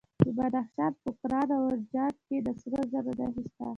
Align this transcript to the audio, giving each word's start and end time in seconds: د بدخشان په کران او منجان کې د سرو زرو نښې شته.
د 0.25 0.27
بدخشان 0.37 0.91
په 1.03 1.09
کران 1.19 1.47
او 1.55 1.61
منجان 1.67 2.13
کې 2.25 2.37
د 2.45 2.47
سرو 2.59 2.81
زرو 2.91 3.11
نښې 3.19 3.43
شته. 3.51 3.65